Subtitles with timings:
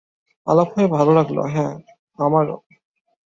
[0.47, 1.73] আলাপ হয়ে ভালো লাগলো হ্যাঁ,
[2.19, 2.55] আমারও।